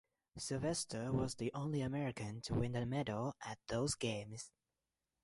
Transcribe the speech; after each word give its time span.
Sylvester 0.35 1.11
was 1.11 1.35
the 1.35 1.53
only 1.53 1.79
American 1.81 2.41
to 2.41 2.55
win 2.55 2.75
a 2.75 2.87
medal 2.87 3.35
at 3.45 3.59
those 3.67 3.93
games. 3.93 4.49